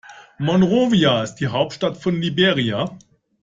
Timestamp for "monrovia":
0.39-1.21